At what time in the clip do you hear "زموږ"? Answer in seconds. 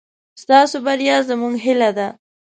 1.29-1.53